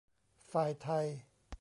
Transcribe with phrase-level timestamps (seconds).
[0.51, 1.05] ฝ่ายไทย